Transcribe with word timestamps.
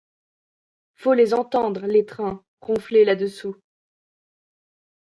Faut 0.95 1.13
les 1.13 1.35
entendre, 1.35 1.85
les 1.85 2.07
trains, 2.07 2.43
ronfler 2.59 3.05
là-dessous! 3.05 3.57